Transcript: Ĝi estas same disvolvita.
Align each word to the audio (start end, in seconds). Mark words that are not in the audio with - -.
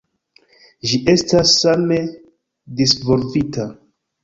Ĝi 0.91 0.99
estas 1.13 1.51
same 1.59 2.01
disvolvita. 2.83 3.71